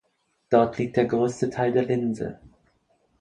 Dort 0.49 0.79
liegt 0.79 0.97
der 0.97 1.05
größte 1.05 1.51
Teil 1.51 1.73
der 1.73 1.83
Linse. 1.85 2.39